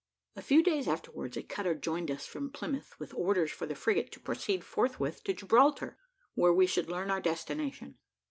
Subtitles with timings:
[0.35, 4.11] A few days afterwards, a cutter joined us from Plymouth with orders for the frigate
[4.13, 5.99] to proceed forthwith to Gibraltar,
[6.33, 7.99] where we should learn our destination.